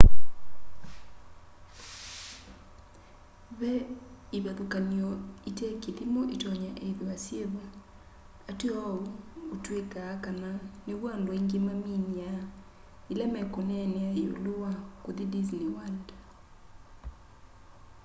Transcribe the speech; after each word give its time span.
ve 3.59 3.71
ivathukany'o 4.37 5.11
itekithimo 5.49 6.21
itonya 6.35 6.71
ithwa 6.89 7.13
syivo 7.23 7.63
ateo 8.49 8.79
uu 8.93 9.11
utwikaa 9.55 10.13
kana 10.25 10.49
niw'o 10.85 11.07
andu 11.15 11.29
aingi 11.35 11.57
maminiaa 11.67 12.43
ila 13.11 13.25
mekuneenea 13.35 14.09
yiulu 14.19 14.51
wa 14.63 14.71
kuthi 15.03 15.23
disney 15.33 15.67
world 15.75 16.07